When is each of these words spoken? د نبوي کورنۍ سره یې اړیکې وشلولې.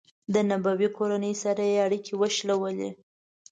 د 0.33 0.35
نبوي 0.49 0.87
کورنۍ 0.97 1.33
سره 1.43 1.61
یې 1.71 1.77
اړیکې 1.85 2.13
وشلولې. 2.21 2.89